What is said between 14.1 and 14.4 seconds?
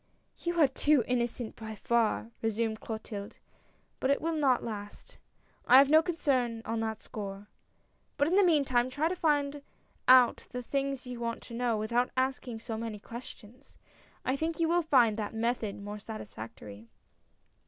I